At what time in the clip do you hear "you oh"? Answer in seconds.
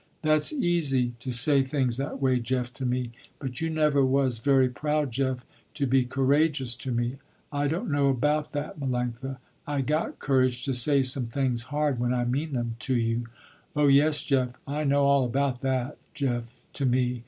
12.97-13.89